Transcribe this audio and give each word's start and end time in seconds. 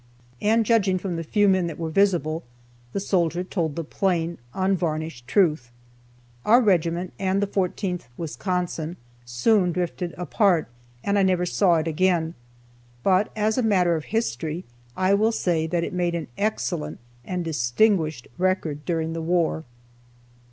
And, 0.41 0.65
judging 0.65 0.97
from 0.97 1.15
the 1.15 1.23
few 1.23 1.47
men 1.47 1.67
that 1.67 1.77
were 1.77 1.91
visible, 1.91 2.41
the 2.91 2.99
soldier 2.99 3.43
told 3.43 3.75
the 3.75 3.83
plain, 3.83 4.39
unvarnished 4.51 5.27
truth. 5.27 5.69
Our 6.43 6.59
regiment 6.59 7.13
and 7.19 7.39
the 7.39 7.45
14th 7.45 8.07
Wisconsin 8.17 8.97
soon 9.25 9.71
drifted 9.71 10.15
apart, 10.17 10.67
and 11.03 11.19
I 11.19 11.21
never 11.21 11.45
saw 11.45 11.75
it 11.75 11.87
again. 11.87 12.33
But 13.03 13.31
as 13.35 13.59
a 13.59 13.61
matter 13.61 13.95
of 13.95 14.05
history, 14.05 14.63
I 14.97 15.13
will 15.13 15.31
say 15.31 15.67
that 15.67 15.83
it 15.83 15.93
made 15.93 16.15
an 16.15 16.29
excellent 16.35 16.97
and 17.23 17.45
distinguished 17.45 18.27
record 18.39 18.83
during 18.85 19.13
the 19.13 19.21
war. 19.21 19.65